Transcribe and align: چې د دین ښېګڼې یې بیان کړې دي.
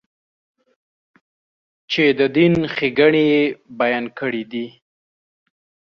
چې 1.91 2.03
د 2.19 2.21
دین 2.35 2.53
ښېګڼې 2.75 3.23
یې 3.33 3.41
بیان 3.79 4.05
کړې 4.19 4.43
دي. 4.51 4.67